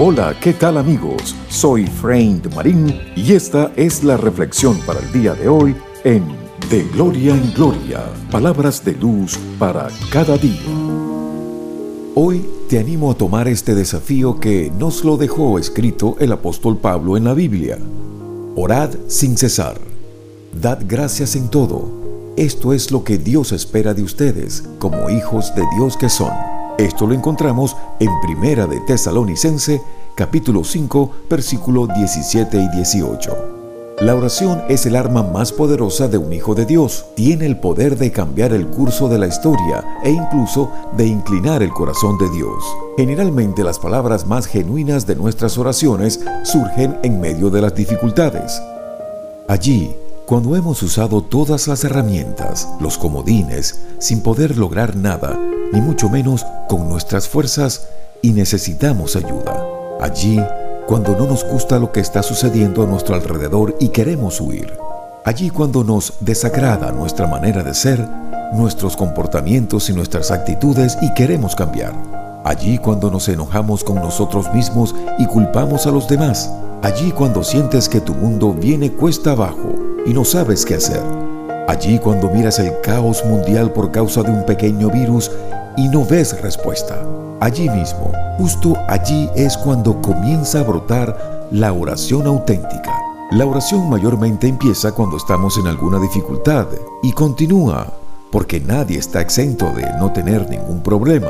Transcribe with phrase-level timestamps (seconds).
[0.00, 1.34] Hola, ¿qué tal amigos?
[1.48, 5.74] Soy Frank Marín y esta es la reflexión para el día de hoy
[6.04, 6.22] en
[6.70, 10.62] De Gloria en Gloria, palabras de luz para cada día.
[12.14, 17.16] Hoy te animo a tomar este desafío que nos lo dejó escrito el apóstol Pablo
[17.16, 17.76] en la Biblia.
[18.54, 19.80] Orad sin cesar.
[20.52, 22.34] Dad gracias en todo.
[22.36, 26.57] Esto es lo que Dios espera de ustedes, como hijos de Dios que son.
[26.78, 29.82] Esto lo encontramos en Primera de Tesalonicense,
[30.14, 33.96] capítulo 5, versículo 17 y 18.
[33.98, 37.06] La oración es el arma más poderosa de un hijo de Dios.
[37.16, 41.70] Tiene el poder de cambiar el curso de la historia e incluso de inclinar el
[41.70, 42.62] corazón de Dios.
[42.96, 48.62] Generalmente las palabras más genuinas de nuestras oraciones surgen en medio de las dificultades.
[49.48, 55.36] Allí, cuando hemos usado todas las herramientas, los comodines, sin poder lograr nada,
[55.72, 57.88] ni mucho menos con nuestras fuerzas
[58.22, 59.64] y necesitamos ayuda.
[60.00, 60.40] Allí,
[60.86, 64.72] cuando no nos gusta lo que está sucediendo a nuestro alrededor y queremos huir.
[65.24, 68.08] Allí cuando nos desagrada nuestra manera de ser,
[68.52, 71.92] nuestros comportamientos y nuestras actitudes y queremos cambiar.
[72.44, 76.50] Allí cuando nos enojamos con nosotros mismos y culpamos a los demás.
[76.82, 79.74] Allí cuando sientes que tu mundo viene cuesta abajo
[80.06, 81.27] y no sabes qué hacer.
[81.68, 85.30] Allí cuando miras el caos mundial por causa de un pequeño virus
[85.76, 86.98] y no ves respuesta.
[87.40, 92.90] Allí mismo, justo allí es cuando comienza a brotar la oración auténtica.
[93.32, 96.68] La oración mayormente empieza cuando estamos en alguna dificultad
[97.02, 97.86] y continúa,
[98.32, 101.28] porque nadie está exento de no tener ningún problema.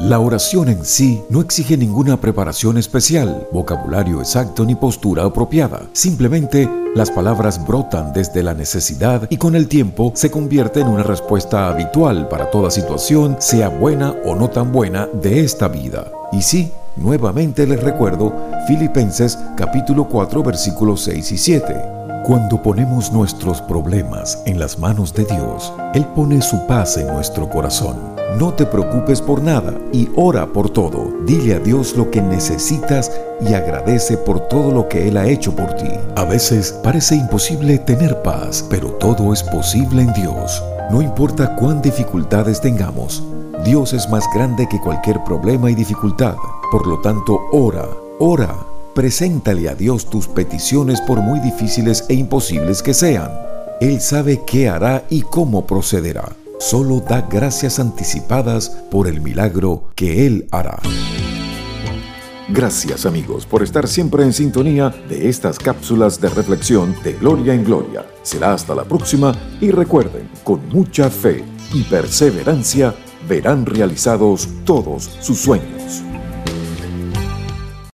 [0.00, 5.88] La oración en sí no exige ninguna preparación especial, vocabulario exacto ni postura apropiada.
[5.92, 11.02] Simplemente las palabras brotan desde la necesidad y con el tiempo se convierte en una
[11.02, 16.06] respuesta habitual para toda situación, sea buena o no tan buena, de esta vida.
[16.30, 18.32] Y sí, nuevamente les recuerdo
[18.68, 21.97] Filipenses capítulo 4 versículos 6 y 7
[22.28, 27.48] cuando ponemos nuestros problemas en las manos de Dios, Él pone su paz en nuestro
[27.48, 27.96] corazón.
[28.38, 31.10] No te preocupes por nada y ora por todo.
[31.24, 33.10] Dile a Dios lo que necesitas
[33.40, 35.88] y agradece por todo lo que Él ha hecho por ti.
[36.16, 40.62] A veces parece imposible tener paz, pero todo es posible en Dios.
[40.90, 43.24] No importa cuán dificultades tengamos,
[43.64, 46.36] Dios es más grande que cualquier problema y dificultad.
[46.70, 47.86] Por lo tanto, ora,
[48.18, 48.54] ora
[48.98, 53.30] Preséntale a Dios tus peticiones por muy difíciles e imposibles que sean.
[53.80, 56.34] Él sabe qué hará y cómo procederá.
[56.58, 60.80] Solo da gracias anticipadas por el milagro que Él hará.
[62.48, 67.62] Gracias amigos por estar siempre en sintonía de estas cápsulas de reflexión de Gloria en
[67.62, 68.04] Gloria.
[68.22, 72.96] Será hasta la próxima y recuerden, con mucha fe y perseverancia
[73.28, 76.02] verán realizados todos sus sueños.